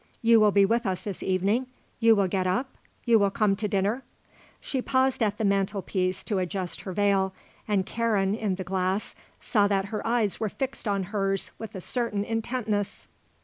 You 0.23 0.39
will 0.39 0.49
be 0.51 0.65
with 0.65 0.87
us 0.87 1.03
this 1.03 1.21
evening? 1.21 1.67
You 1.99 2.15
will 2.15 2.27
get 2.27 2.47
up? 2.47 2.75
You 3.05 3.19
will 3.19 3.29
come 3.29 3.55
to 3.57 3.67
dinner?" 3.67 4.01
She 4.59 4.81
paused 4.81 5.21
at 5.21 5.37
the 5.37 5.45
mantelpiece 5.45 6.23
to 6.23 6.39
adjust 6.39 6.81
her 6.81 6.91
veil, 6.91 7.35
and 7.67 7.85
Karen, 7.85 8.33
in 8.33 8.55
the 8.55 8.63
glass, 8.63 9.13
saw 9.41 9.67
that 9.67 9.85
her 9.93 10.01
eyes 10.07 10.39
were 10.39 10.49
fixed 10.49 10.87
on 10.87 11.03
hers 11.13 11.51
with 11.59 11.75
a 11.75 11.81
certain 11.81 12.23
intentness. 12.25 13.07